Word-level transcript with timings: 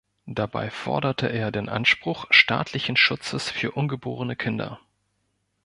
Dabei 0.25 0.71
forderte 0.71 1.27
er 1.27 1.51
den 1.51 1.69
Anspruch 1.69 2.25
staatlichen 2.31 2.97
Schutzes 2.97 3.51
für 3.51 3.73
ungeborene 3.73 4.35
Kinder. 4.35 4.79